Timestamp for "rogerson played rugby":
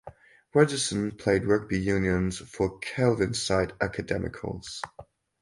0.55-1.79